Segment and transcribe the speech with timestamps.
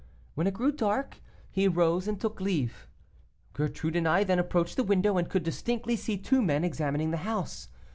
[0.33, 1.17] When it grew dark,
[1.51, 2.87] he rose and took leave.
[3.53, 7.17] Gertrude and I then approached the window, and could distinctly see two men examining the
[7.17, 7.67] house.